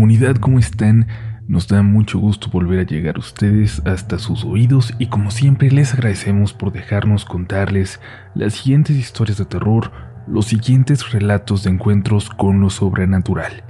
[0.00, 1.08] Comunidad, ¿cómo están?
[1.46, 5.70] Nos da mucho gusto volver a llegar a ustedes hasta sus oídos y como siempre
[5.70, 8.00] les agradecemos por dejarnos contarles
[8.34, 9.92] las siguientes historias de terror,
[10.26, 13.62] los siguientes relatos de encuentros con lo sobrenatural.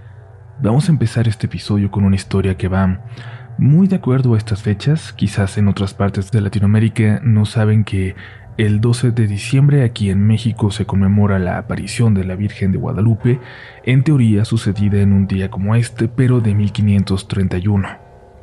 [0.63, 3.01] Vamos a empezar este episodio con una historia que va
[3.59, 8.15] muy de acuerdo a estas fechas, quizás en otras partes de Latinoamérica no saben que
[8.61, 12.79] el 12 de diciembre aquí en México se conmemora la aparición de la Virgen de
[12.79, 13.41] Guadalupe,
[13.85, 17.89] en teoría sucedida en un día como este, pero de 1531.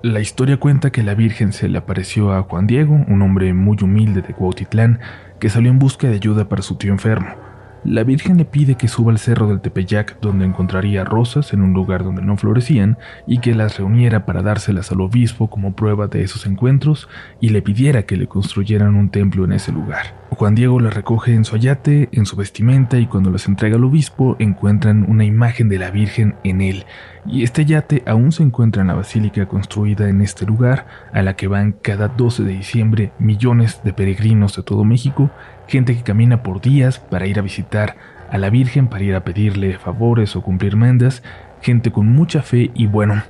[0.02, 3.78] La historia cuenta que la Virgen se le apareció a Juan Diego, un hombre muy
[3.80, 5.00] humilde de Cuautitlán,
[5.40, 7.47] que salió en busca de ayuda para su tío enfermo.
[7.88, 11.72] La Virgen le pide que suba al cerro del Tepeyac donde encontraría rosas en un
[11.72, 16.22] lugar donde no florecían y que las reuniera para dárselas al obispo como prueba de
[16.22, 17.08] esos encuentros
[17.40, 20.27] y le pidiera que le construyeran un templo en ese lugar.
[20.30, 23.84] Juan Diego las recoge en su ayate, en su vestimenta y cuando las entrega al
[23.84, 26.86] obispo encuentran una imagen de la Virgen en él.
[27.26, 31.36] Y este yate aún se encuentra en la basílica construida en este lugar a la
[31.36, 35.32] que van cada 12 de diciembre millones de peregrinos de todo México
[35.68, 37.96] gente que camina por días para ir a visitar
[38.30, 41.24] a la Virgen, para ir a pedirle favores o cumplir mendas,
[41.62, 43.22] gente con mucha fe y bueno,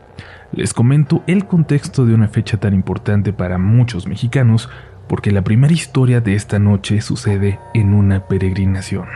[0.51, 4.69] les comento el contexto de una fecha tan importante para muchos mexicanos,
[5.07, 9.07] porque la primera historia de esta noche sucede en una peregrinación.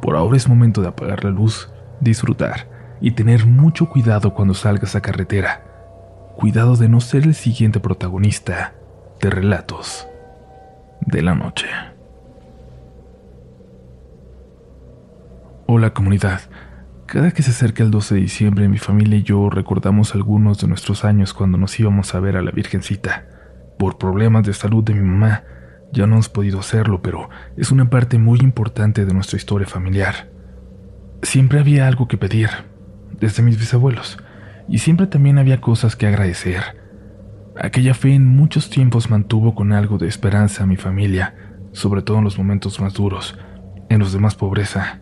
[0.00, 2.68] Por ahora es momento de apagar la luz, disfrutar
[3.00, 5.62] y tener mucho cuidado cuando salgas a carretera.
[6.36, 8.74] Cuidado de no ser el siguiente protagonista
[9.20, 10.06] de relatos
[11.00, 11.66] de la noche.
[15.66, 16.40] Hola comunidad.
[17.06, 20.68] Cada que se acerca el 12 de diciembre, mi familia y yo recordamos algunos de
[20.68, 23.26] nuestros años cuando nos íbamos a ver a la Virgencita.
[23.78, 25.44] Por problemas de salud de mi mamá,
[25.92, 30.30] ya no hemos podido hacerlo, pero es una parte muy importante de nuestra historia familiar.
[31.22, 32.48] Siempre había algo que pedir,
[33.20, 34.18] desde mis bisabuelos,
[34.68, 36.80] y siempre también había cosas que agradecer.
[37.60, 41.34] Aquella fe en muchos tiempos mantuvo con algo de esperanza a mi familia,
[41.72, 43.38] sobre todo en los momentos más duros,
[43.88, 45.00] en los de más pobreza.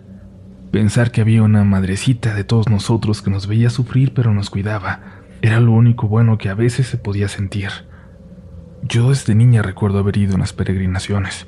[0.73, 5.01] Pensar que había una madrecita de todos nosotros que nos veía sufrir pero nos cuidaba
[5.43, 7.71] era lo único bueno que a veces se podía sentir.
[8.83, 11.47] Yo desde niña recuerdo haber ido en las peregrinaciones,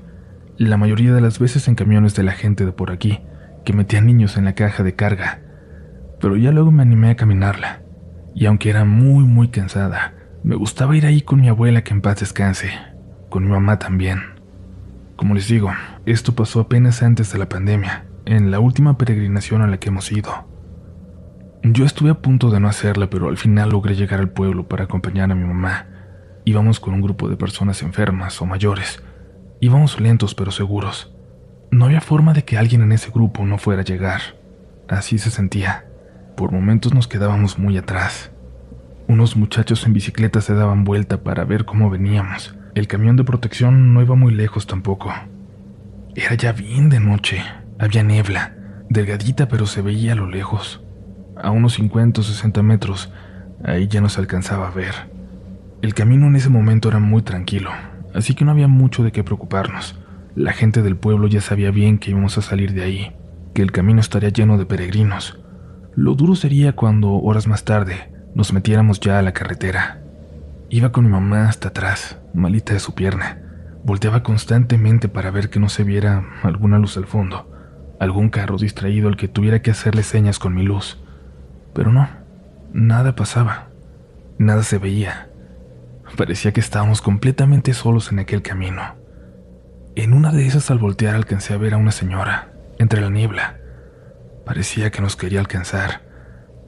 [0.58, 3.20] la mayoría de las veces en camiones de la gente de por aquí,
[3.64, 5.40] que metían niños en la caja de carga,
[6.20, 7.82] pero ya luego me animé a caminarla,
[8.34, 12.02] y aunque era muy muy cansada, me gustaba ir ahí con mi abuela que en
[12.02, 12.70] paz descanse,
[13.28, 14.20] con mi mamá también.
[15.16, 15.70] Como les digo,
[16.04, 20.10] esto pasó apenas antes de la pandemia, en la última peregrinación a la que hemos
[20.12, 20.48] ido.
[21.62, 24.84] Yo estuve a punto de no hacerla, pero al final logré llegar al pueblo para
[24.84, 25.86] acompañar a mi mamá.
[26.44, 29.02] Íbamos con un grupo de personas enfermas o mayores.
[29.60, 31.14] Íbamos lentos pero seguros.
[31.70, 34.20] No había forma de que alguien en ese grupo no fuera a llegar.
[34.88, 35.86] Así se sentía.
[36.36, 38.32] Por momentos nos quedábamos muy atrás.
[39.06, 42.56] Unos muchachos en bicicleta se daban vuelta para ver cómo veníamos.
[42.74, 45.12] El camión de protección no iba muy lejos tampoco.
[46.14, 47.42] Era ya bien de noche,
[47.78, 48.54] había niebla,
[48.88, 50.82] delgadita pero se veía a lo lejos.
[51.36, 53.12] A unos 50 o 60 metros,
[53.64, 55.11] ahí ya no se alcanzaba a ver.
[55.82, 57.70] El camino en ese momento era muy tranquilo,
[58.14, 59.98] así que no había mucho de qué preocuparnos.
[60.34, 63.16] La gente del pueblo ya sabía bien que íbamos a salir de ahí,
[63.52, 65.38] que el camino estaría lleno de peregrinos.
[65.94, 70.02] Lo duro sería cuando, horas más tarde, nos metiéramos ya a la carretera.
[70.70, 73.42] Iba con mi mamá hasta atrás, malita de su pierna.
[73.84, 77.52] Volteaba constantemente para ver que no se viera alguna luz al fondo
[78.02, 80.98] algún carro distraído al que tuviera que hacerle señas con mi luz.
[81.72, 82.08] Pero no,
[82.72, 83.68] nada pasaba,
[84.38, 85.28] nada se veía.
[86.16, 88.82] Parecía que estábamos completamente solos en aquel camino.
[89.94, 93.58] En una de esas al voltear alcancé a ver a una señora, entre la niebla.
[94.44, 96.02] Parecía que nos quería alcanzar,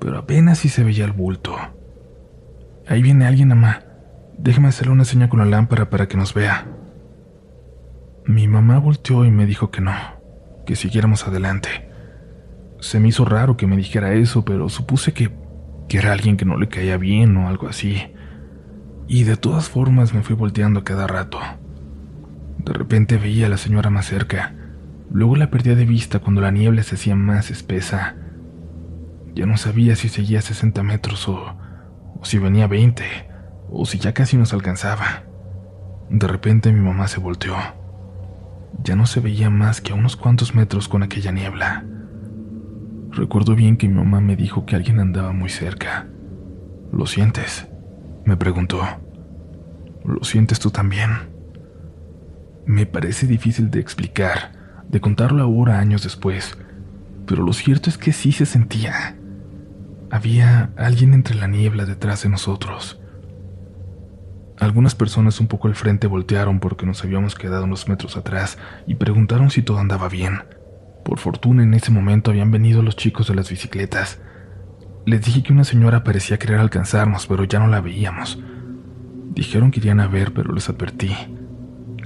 [0.01, 1.57] pero apenas si se veía el bulto.
[2.87, 3.83] Ahí viene alguien, mamá.
[4.37, 6.67] Déjeme hacerle una seña con la lámpara para que nos vea.
[8.27, 9.93] Mi mamá volteó y me dijo que no
[10.65, 11.69] que siguiéramos adelante.
[12.81, 15.31] Se me hizo raro que me dijera eso, pero supuse que,
[15.89, 18.14] que era alguien que no le caía bien o algo así.
[19.07, 21.39] Y de todas formas me fui volteando cada rato.
[22.59, 24.55] De repente veía a la señora más cerca.
[25.11, 28.17] Luego la perdía de vista cuando la niebla se hacía más espesa.
[29.35, 31.57] Ya no sabía si seguía 60 metros o,
[32.19, 33.05] o si venía 20,
[33.69, 35.25] o si ya casi nos alcanzaba.
[36.09, 37.57] De repente mi mamá se volteó.
[38.83, 41.85] Ya no se veía más que a unos cuantos metros con aquella niebla.
[43.11, 46.09] Recuerdo bien que mi mamá me dijo que alguien andaba muy cerca.
[46.93, 47.69] ¿Lo sientes?
[48.25, 48.81] Me preguntó.
[50.05, 51.11] ¿Lo sientes tú también?
[52.67, 54.53] Me parece difícil de explicar,
[54.89, 56.57] de contarlo ahora años después,
[57.27, 59.17] pero lo cierto es que sí se sentía.
[60.11, 63.01] había alguien entre la niebla detrás de nosotros.
[64.61, 68.57] Algunas personas un poco al frente voltearon porque nos habíamos quedado unos metros atrás
[68.87, 70.45] y preguntaron si todo andaba bien.
[71.05, 74.21] Por fortuna en ese momento habían venido los chicos de las bicicletas.
[75.07, 78.39] Les dije que una señora parecía querer alcanzarnos, pero ya no la veíamos.
[79.35, 81.15] Dijeron que irían a ver, pero les advertí.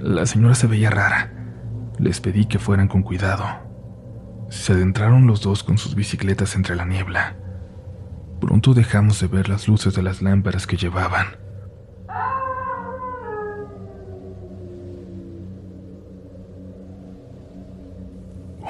[0.00, 1.32] La señora se veía rara.
[1.98, 3.44] Les pedí que fueran con cuidado.
[4.50, 7.36] Se adentraron los dos con sus bicicletas entre la niebla.
[8.40, 11.26] Pronto dejamos de ver las luces de las lámparas que llevaban.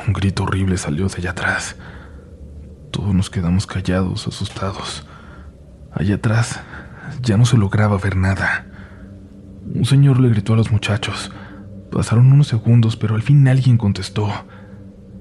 [0.06, 1.76] Un grito horrible salió de allá atrás.
[2.90, 5.06] Todos nos quedamos callados, asustados.
[5.92, 6.60] Allá atrás
[7.22, 8.66] ya no se lograba ver nada.
[9.74, 11.30] Un señor le gritó a los muchachos.
[11.92, 14.28] Pasaron unos segundos, pero al fin alguien contestó.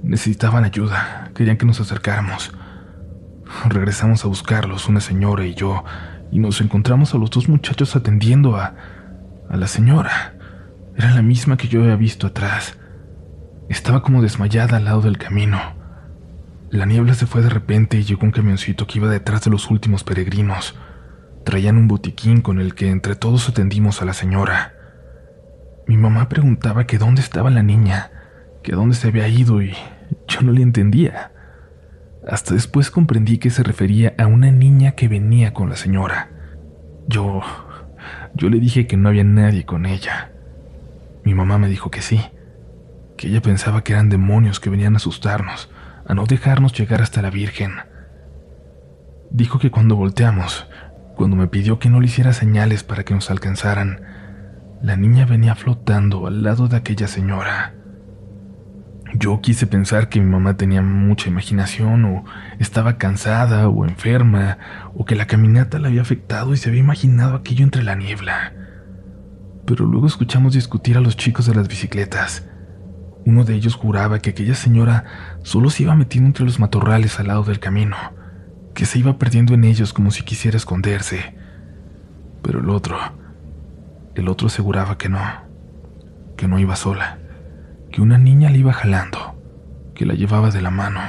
[0.04, 2.54] Necesitaban ayuda, querían que nos acercáramos.
[3.68, 5.84] Regresamos a buscarlos, una señora y yo,
[6.32, 8.76] y nos encontramos a los dos muchachos atendiendo a...
[9.50, 10.36] a la señora.
[10.96, 12.78] Era la misma que yo había visto atrás.
[13.70, 15.77] Estaba como desmayada al lado del camino.
[16.70, 19.70] La niebla se fue de repente y llegó un camioncito que iba detrás de los
[19.72, 20.76] últimos peregrinos.
[21.46, 24.74] Traían un botiquín con el que entre todos atendimos a la señora.
[25.88, 28.12] Mi mamá preguntaba que dónde estaba la niña,
[28.64, 29.74] que dónde se había ido y
[30.28, 31.32] yo no le entendía.
[32.28, 36.30] Hasta después comprendí que se refería a una niña que venía con la señora.
[37.08, 37.42] Yo...
[38.34, 40.32] yo le dije que no había nadie con ella.
[41.24, 42.22] Mi mamá me dijo que sí
[43.18, 45.70] que ella pensaba que eran demonios que venían a asustarnos,
[46.08, 47.74] a no dejarnos llegar hasta la Virgen.
[49.30, 50.68] Dijo que cuando volteamos,
[51.16, 54.02] cuando me pidió que no le hiciera señales para que nos alcanzaran,
[54.82, 57.74] la niña venía flotando al lado de aquella señora.
[59.16, 62.26] Yo quise pensar que mi mamá tenía mucha imaginación o
[62.60, 64.58] estaba cansada o enferma
[64.94, 68.54] o que la caminata la había afectado y se había imaginado aquello entre la niebla.
[69.66, 72.48] Pero luego escuchamos discutir a los chicos de las bicicletas
[73.28, 75.04] uno de ellos juraba que aquella señora
[75.44, 77.98] solo se iba metiendo entre los matorrales al lado del camino,
[78.74, 81.36] que se iba perdiendo en ellos como si quisiera esconderse.
[82.42, 82.98] Pero el otro,
[84.16, 85.20] el otro aseguraba que no,
[86.38, 87.20] que no iba sola,
[87.92, 89.36] que una niña le iba jalando,
[89.94, 91.02] que la llevaba de la mano.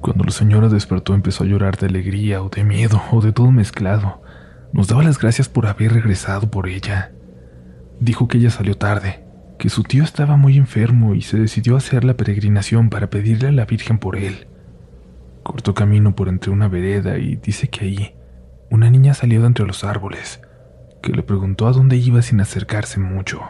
[0.00, 3.52] Cuando la señora despertó empezó a llorar de alegría o de miedo o de todo
[3.52, 4.22] mezclado.
[4.72, 7.12] Nos daba las gracias por haber regresado por ella.
[8.00, 9.25] Dijo que ella salió tarde,
[9.58, 13.52] que su tío estaba muy enfermo y se decidió hacer la peregrinación para pedirle a
[13.52, 14.46] la Virgen por él.
[15.42, 18.14] Cortó camino por entre una vereda y dice que ahí
[18.70, 20.40] una niña salió de entre los árboles,
[21.02, 23.42] que le preguntó a dónde iba sin acercarse mucho.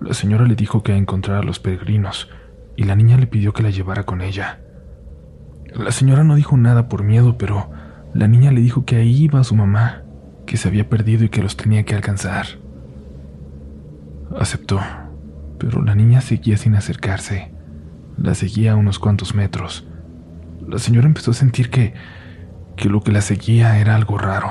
[0.00, 2.30] La señora le dijo que a encontrar a los peregrinos
[2.76, 4.60] y la niña le pidió que la llevara con ella.
[5.74, 7.70] La señora no dijo nada por miedo, pero
[8.14, 10.02] la niña le dijo que ahí iba su mamá,
[10.46, 12.46] que se había perdido y que los tenía que alcanzar.
[14.38, 14.80] Aceptó,
[15.58, 17.52] pero la niña seguía sin acercarse.
[18.16, 19.86] La seguía a unos cuantos metros.
[20.66, 21.94] La señora empezó a sentir que,
[22.76, 24.50] que lo que la seguía era algo raro.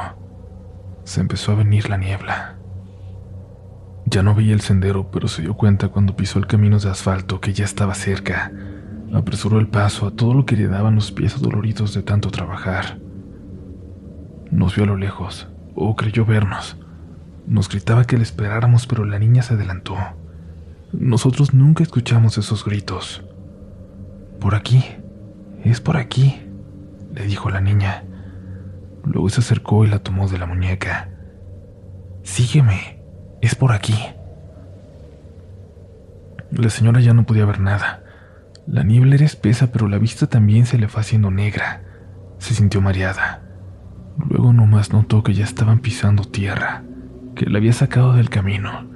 [1.04, 2.58] Se empezó a venir la niebla.
[4.06, 7.40] Ya no veía el sendero, pero se dio cuenta cuando pisó el camino de asfalto
[7.40, 8.52] que ya estaba cerca.
[9.14, 13.00] Apresuró el paso a todo lo que le daban los pies doloridos de tanto trabajar.
[14.52, 16.78] Nos vio a lo lejos, o creyó vernos.
[17.52, 19.98] Nos gritaba que le esperáramos, pero la niña se adelantó.
[20.94, 23.26] Nosotros nunca escuchamos esos gritos.
[24.40, 24.86] Por aquí,
[25.62, 26.48] es por aquí,
[27.14, 28.06] le dijo la niña.
[29.04, 31.10] Luego se acercó y la tomó de la muñeca.
[32.24, 33.04] Sígueme,
[33.42, 33.98] es por aquí.
[36.52, 38.02] La señora ya no podía ver nada.
[38.66, 41.84] La niebla era espesa, pero la vista también se le fue haciendo negra.
[42.38, 43.42] Se sintió mareada.
[44.30, 46.86] Luego nomás notó que ya estaban pisando tierra
[47.36, 48.88] que la había sacado del camino,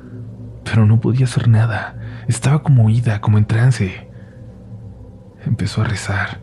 [0.64, 2.00] pero no podía hacer nada.
[2.28, 4.10] Estaba como oída, como en trance.
[5.46, 6.42] Empezó a rezar.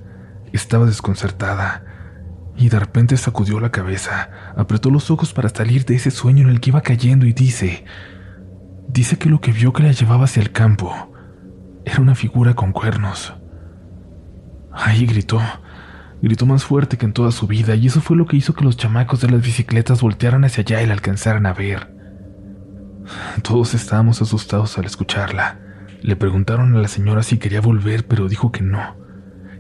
[0.53, 1.85] Estaba desconcertada
[2.57, 6.51] y de repente sacudió la cabeza, apretó los ojos para salir de ese sueño en
[6.51, 7.85] el que iba cayendo y dice,
[8.89, 11.13] dice que lo que vio que la llevaba hacia el campo
[11.85, 13.35] era una figura con cuernos.
[14.73, 15.41] Ahí gritó,
[16.23, 18.65] Gritó más fuerte que en toda su vida y eso fue lo que hizo que
[18.65, 21.89] los chamacos de las bicicletas voltearan hacia allá y la alcanzaran a ver.
[23.43, 25.59] Todos estábamos asustados al escucharla.
[26.01, 28.97] Le preguntaron a la señora si quería volver, pero dijo que no,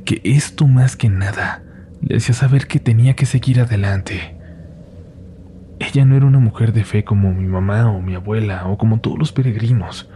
[0.04, 1.62] que esto más que nada
[2.00, 4.36] le hacía saber que tenía que seguir adelante.
[5.80, 9.00] Ella no era una mujer de fe como mi mamá o mi abuela o como
[9.00, 10.08] todos los peregrinos.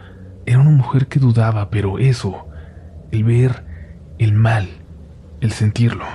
[0.45, 2.47] Era una mujer que dudaba, pero eso,
[3.11, 3.65] el ver
[4.17, 4.67] el mal,
[5.41, 6.05] el sentirlo,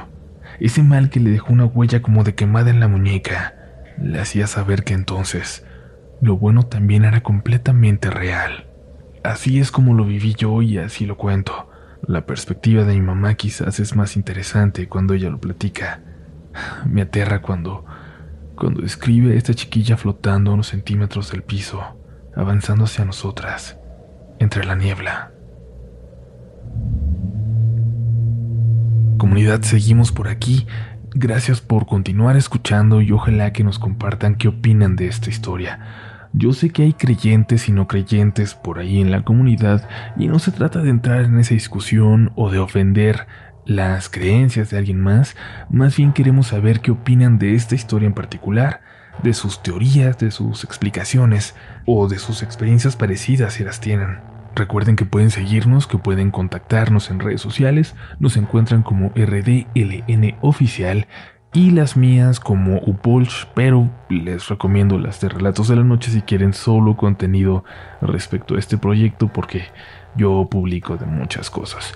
[0.66, 3.54] ese mal que le dejó una huella como de quemada en la muñeca,
[4.00, 5.66] le hacía saber que entonces
[6.20, 8.68] lo bueno también era completamente real.
[9.24, 11.68] Así es como lo viví yo y así lo cuento.
[12.06, 16.00] La perspectiva de mi mamá quizás es más interesante cuando ella lo platica.
[16.88, 17.84] Me aterra cuando,
[18.54, 21.98] cuando describe a esta chiquilla flotando a unos centímetros del piso,
[22.36, 23.78] avanzando hacia nosotras,
[24.38, 25.31] entre la niebla.
[29.18, 30.66] Comunidad, seguimos por aquí.
[31.14, 35.80] Gracias por continuar escuchando y ojalá que nos compartan qué opinan de esta historia.
[36.32, 40.38] Yo sé que hay creyentes y no creyentes por ahí en la comunidad y no
[40.38, 43.26] se trata de entrar en esa discusión o de ofender
[43.66, 45.36] las creencias de alguien más,
[45.70, 48.80] más bien queremos saber qué opinan de esta historia en particular,
[49.22, 51.54] de sus teorías, de sus explicaciones
[51.86, 54.31] o de sus experiencias parecidas si las tienen.
[54.54, 61.06] Recuerden que pueden seguirnos, que pueden contactarnos en redes sociales, nos encuentran como RDLN Oficial
[61.54, 66.22] y las mías como Upolch, pero les recomiendo las de Relatos de la Noche si
[66.22, 67.64] quieren solo contenido
[68.00, 69.64] respecto a este proyecto porque
[70.16, 71.94] yo publico de muchas cosas.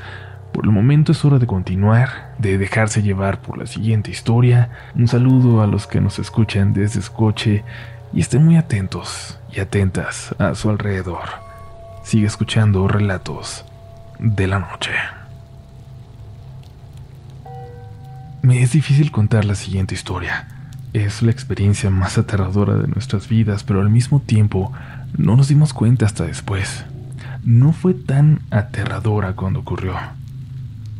[0.52, 4.70] Por el momento es hora de continuar, de dejarse llevar por la siguiente historia.
[4.94, 7.64] Un saludo a los que nos escuchan desde Escoche
[8.14, 11.45] y estén muy atentos y atentas a su alrededor.
[12.06, 13.64] Sigue escuchando Relatos
[14.20, 14.92] de la Noche.
[18.42, 20.46] Me es difícil contar la siguiente historia.
[20.92, 24.72] Es la experiencia más aterradora de nuestras vidas, pero al mismo tiempo
[25.18, 26.84] no nos dimos cuenta hasta después.
[27.42, 29.96] No fue tan aterradora cuando ocurrió.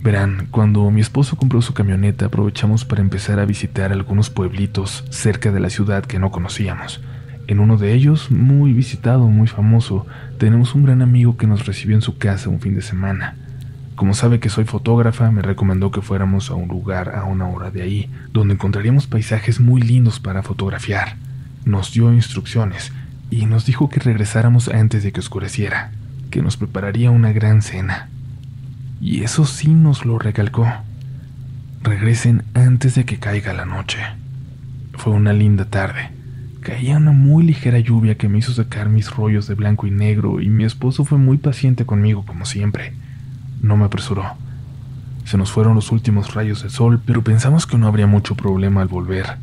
[0.02, 5.52] Verán, cuando mi esposo compró su camioneta aprovechamos para empezar a visitar algunos pueblitos cerca
[5.52, 7.00] de la ciudad que no conocíamos.
[7.48, 10.06] En uno de ellos, muy visitado, muy famoso,
[10.38, 13.36] tenemos un gran amigo que nos recibió en su casa un fin de semana.
[13.94, 17.70] Como sabe que soy fotógrafa, me recomendó que fuéramos a un lugar a una hora
[17.70, 21.16] de ahí, donde encontraríamos paisajes muy lindos para fotografiar.
[21.64, 22.92] Nos dio instrucciones
[23.30, 25.92] y nos dijo que regresáramos antes de que oscureciera,
[26.30, 28.10] que nos prepararía una gran cena.
[29.00, 30.66] Y eso sí nos lo recalcó.
[31.82, 33.98] Regresen antes de que caiga la noche.
[34.94, 36.10] Fue una linda tarde.
[36.66, 40.40] Caía una muy ligera lluvia que me hizo sacar mis rollos de blanco y negro
[40.40, 42.92] y mi esposo fue muy paciente conmigo como siempre.
[43.62, 44.24] No me apresuró.
[45.24, 48.82] Se nos fueron los últimos rayos de sol, pero pensamos que no habría mucho problema
[48.82, 49.36] al volver.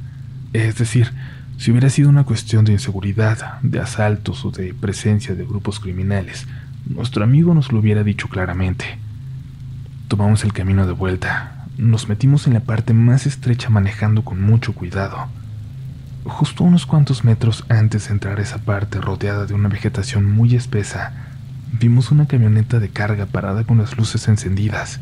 [0.52, 1.14] Es decir,
[1.58, 6.46] si hubiera sido una cuestión de inseguridad, de asaltos o de presencia de grupos criminales,
[6.86, 8.98] nuestro amigo nos lo hubiera dicho claramente.
[10.10, 11.68] Tomamos el camino de vuelta.
[11.78, 15.30] Nos metimos en la parte más estrecha manejando con mucho cuidado.
[16.26, 20.56] Justo unos cuantos metros antes de entrar a esa parte rodeada de una vegetación muy
[20.56, 21.12] espesa,
[21.74, 25.02] vimos una camioneta de carga parada con las luces encendidas.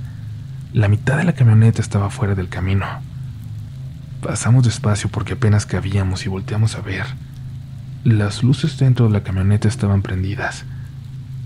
[0.73, 2.87] La mitad de la camioneta estaba fuera del camino.
[4.21, 7.05] Pasamos despacio porque apenas cabíamos y volteamos a ver.
[8.03, 10.65] Las luces dentro de la camioneta estaban prendidas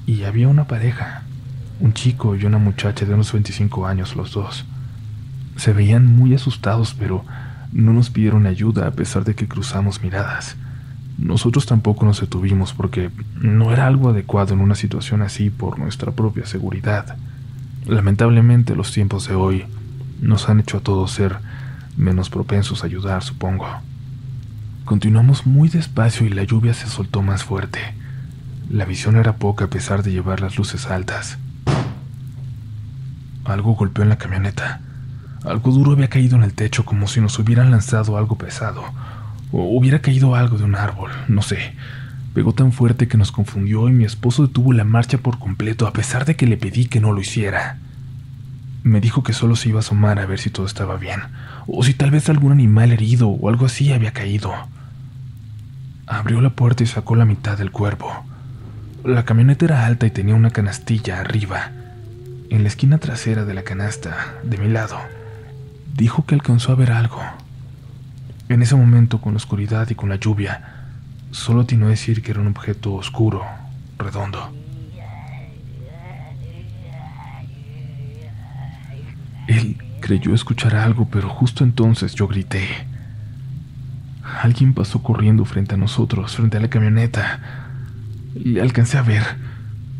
[0.05, 1.23] y había una pareja,
[1.81, 4.63] un chico y una muchacha de unos 25 años los dos.
[5.57, 7.25] Se veían muy asustados, pero
[7.75, 10.55] no nos pidieron ayuda a pesar de que cruzamos miradas.
[11.17, 16.13] Nosotros tampoco nos detuvimos porque no era algo adecuado en una situación así por nuestra
[16.13, 17.17] propia seguridad.
[17.85, 19.65] Lamentablemente los tiempos de hoy
[20.21, 21.35] nos han hecho a todos ser
[21.97, 23.67] menos propensos a ayudar, supongo.
[24.85, 27.79] Continuamos muy despacio y la lluvia se soltó más fuerte.
[28.69, 31.39] La visión era poca a pesar de llevar las luces altas.
[33.43, 34.79] Algo golpeó en la camioneta.
[35.45, 38.83] Algo duro había caído en el techo como si nos hubieran lanzado algo pesado
[39.51, 41.75] o hubiera caído algo de un árbol, no sé.
[42.33, 45.93] Pegó tan fuerte que nos confundió y mi esposo detuvo la marcha por completo a
[45.93, 47.77] pesar de que le pedí que no lo hiciera.
[48.83, 51.21] Me dijo que solo se iba a asomar a ver si todo estaba bien,
[51.67, 54.51] o si tal vez algún animal herido o algo así había caído.
[56.07, 58.11] Abrió la puerta y sacó la mitad del cuerpo.
[59.03, 61.71] La camioneta era alta y tenía una canastilla arriba.
[62.49, 64.97] En la esquina trasera de la canasta, de mi lado,
[65.95, 67.21] dijo que alcanzó a ver algo.
[68.49, 70.75] En ese momento, con la oscuridad y con la lluvia,
[71.31, 73.43] solo a decir que era un objeto oscuro,
[73.97, 74.53] redondo.
[79.47, 82.67] Él creyó escuchar algo, pero justo entonces yo grité.
[84.41, 87.39] Alguien pasó corriendo frente a nosotros, frente a la camioneta.
[88.35, 89.23] Le alcancé a ver.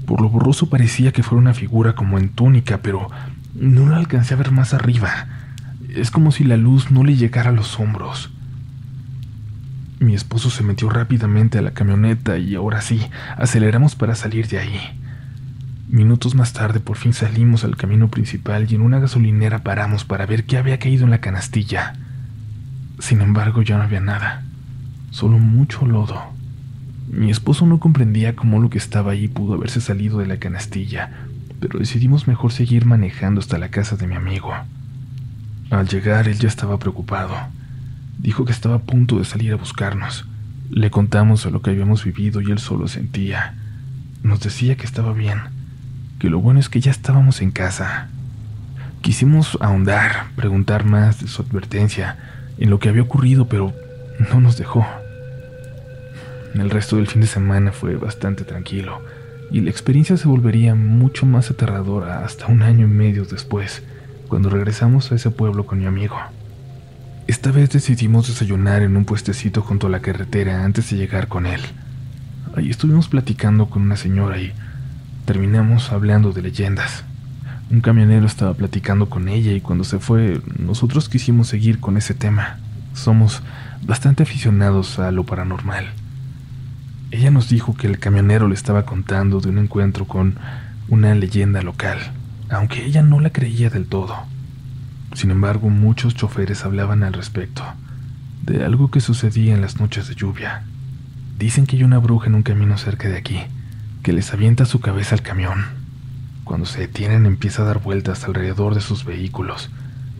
[0.05, 3.09] Por lo borroso parecía que fuera una figura como en túnica, pero
[3.55, 5.44] no la alcancé a ver más arriba.
[5.95, 8.29] Es como si la luz no le llegara a los hombros.
[9.99, 13.01] Mi esposo se metió rápidamente a la camioneta y ahora sí,
[13.37, 14.77] aceleramos para salir de ahí.
[15.87, 20.25] Minutos más tarde por fin salimos al camino principal y en una gasolinera paramos para
[20.25, 21.93] ver qué había caído en la canastilla.
[22.99, 24.43] Sin embargo, ya no había nada,
[25.11, 26.21] solo mucho lodo.
[27.09, 31.11] Mi esposo no comprendía cómo lo que estaba ahí pudo haberse salido de la canastilla,
[31.61, 34.51] pero decidimos mejor seguir manejando hasta la casa de mi amigo.
[35.75, 37.35] Al llegar, él ya estaba preocupado.
[38.17, 40.25] Dijo que estaba a punto de salir a buscarnos.
[40.69, 43.55] Le contamos lo que habíamos vivido y él solo sentía.
[44.23, 45.37] Nos decía que estaba bien,
[46.17, 48.07] que lo bueno es que ya estábamos en casa.
[49.01, 52.19] Quisimos ahondar, preguntar más de su advertencia,
[52.57, 53.73] en lo que había ocurrido, pero
[54.31, 54.87] no nos dejó.
[56.53, 59.01] El resto del fin de semana fue bastante tranquilo,
[59.51, 63.83] y la experiencia se volvería mucho más aterradora hasta un año y medio después,
[64.27, 66.15] cuando regresamos a ese pueblo con mi amigo.
[67.27, 71.45] Esta vez decidimos desayunar en un puestecito junto a la carretera antes de llegar con
[71.45, 71.61] él.
[72.55, 74.53] Ahí estuvimos platicando con una señora y
[75.25, 77.03] terminamos hablando de leyendas.
[77.71, 82.13] Un camionero estaba platicando con ella y cuando se fue, nosotros quisimos seguir con ese
[82.13, 82.59] tema.
[82.93, 83.41] Somos
[83.85, 85.85] bastante aficionados a lo paranormal.
[87.11, 90.35] Ella nos dijo que el camionero le estaba contando de un encuentro con
[90.89, 91.97] una leyenda local,
[92.55, 94.15] aunque ella no la creía del todo.
[95.13, 97.63] Sin embargo, muchos choferes hablaban al respecto,
[98.43, 100.63] de algo que sucedía en las noches de lluvia.
[101.37, 103.39] Dicen que hay una bruja en un camino cerca de aquí,
[104.03, 105.85] que les avienta su cabeza al camión
[106.45, 109.71] cuando se detienen empieza a dar vueltas alrededor de sus vehículos,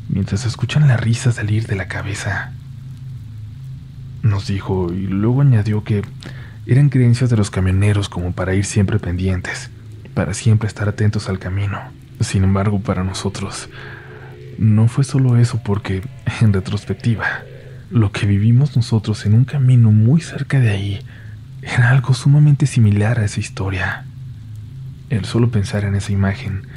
[0.10, 2.51] mientras escuchan la risa salir de la cabeza.
[4.24, 6.04] Nos dijo y luego añadió que
[6.65, 9.70] eran creencias de los camioneros como para ir siempre pendientes,
[10.15, 11.80] para siempre estar atentos al camino.
[12.19, 13.69] Sin embargo, para nosotros,
[14.57, 16.01] no fue solo eso porque,
[16.41, 17.25] en retrospectiva,
[17.91, 21.00] lo que vivimos nosotros en un camino muy cerca de ahí
[21.62, 24.05] era algo sumamente similar a esa historia.
[25.10, 26.67] El solo pensar en esa imagen,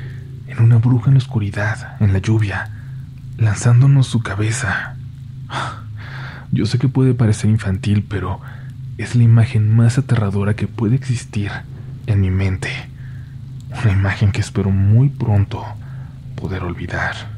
[0.49, 2.71] en una bruja en la oscuridad, en la lluvia,
[3.37, 4.97] lanzándonos su cabeza.
[6.51, 8.41] Yo sé que puede parecer infantil, pero
[8.97, 11.53] es la imagen más aterradora que puede existir
[12.07, 12.69] en mi mente.
[13.71, 15.65] Una imagen que espero muy pronto
[16.37, 17.38] poder olvidar.